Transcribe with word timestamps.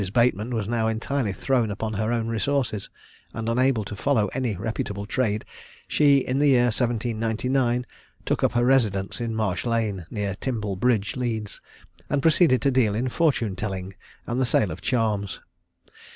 Bateman 0.15 0.55
was 0.55 0.67
now 0.67 0.87
entirely 0.87 1.31
thrown 1.31 1.69
upon 1.69 1.93
her 1.93 2.11
own 2.11 2.25
resources, 2.27 2.89
and 3.35 3.47
unable 3.47 3.83
to 3.83 3.95
follow 3.95 4.29
any 4.29 4.55
reputable 4.55 5.05
trade, 5.05 5.45
she 5.87 6.17
in 6.17 6.39
the 6.39 6.47
year 6.47 6.71
1799 6.73 7.85
took 8.25 8.43
up 8.43 8.53
her 8.53 8.65
residence 8.65 9.21
in 9.21 9.35
Marsh 9.35 9.63
Lane, 9.63 10.07
near 10.09 10.33
Timble 10.33 10.75
Bridge, 10.75 11.15
Leeds, 11.15 11.61
and 12.09 12.19
proceeded 12.23 12.63
to 12.63 12.71
deal 12.71 12.95
in 12.95 13.09
fortune 13.09 13.55
telling 13.55 13.93
and 14.25 14.41
the 14.41 14.45
sale 14.47 14.71
of 14.71 14.81
charms. 14.81 15.39